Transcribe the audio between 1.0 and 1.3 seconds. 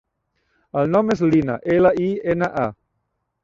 és